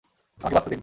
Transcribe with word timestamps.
আমাকে 0.39 0.55
বাঁচতে 0.55 0.69
দিন! 0.69 0.79